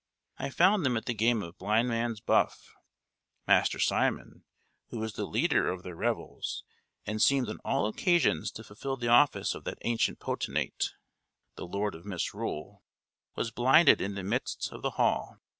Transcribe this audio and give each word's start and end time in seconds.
I 0.39 0.49
found 0.49 0.83
them 0.83 0.97
at 0.97 1.05
the 1.05 1.13
game 1.13 1.43
of 1.43 1.59
blind 1.59 1.87
man's 1.87 2.19
buff. 2.21 2.73
Master 3.45 3.77
Simon, 3.77 4.45
who 4.89 4.97
was 4.97 5.13
the 5.13 5.25
leader 5.27 5.69
of 5.69 5.83
their 5.83 5.95
revels, 5.95 6.63
and 7.05 7.21
seemed 7.21 7.47
on 7.49 7.59
all 7.63 7.85
occasions 7.85 8.49
to 8.53 8.63
fulfil 8.63 8.97
the 8.97 9.09
office 9.09 9.53
of 9.53 9.63
that 9.65 9.77
ancient 9.83 10.19
potentate, 10.19 10.93
the 11.55 11.67
Lord 11.67 11.93
of 11.93 12.03
Misrule,[N] 12.07 12.81
was 13.35 13.51
blinded 13.51 14.01
in 14.01 14.15
the 14.15 14.23
midst 14.23 14.69
of 14.71 14.81
the 14.81 14.89
hall. 14.97 15.37